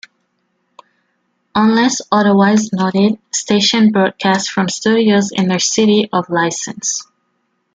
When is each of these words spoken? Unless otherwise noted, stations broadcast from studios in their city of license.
Unless 1.53 2.01
otherwise 2.11 2.73
noted, 2.73 3.19
stations 3.31 3.91
broadcast 3.91 4.49
from 4.49 4.67
studios 4.67 5.29
in 5.31 5.47
their 5.47 5.59
city 5.59 6.09
of 6.11 6.27
license. 6.27 7.05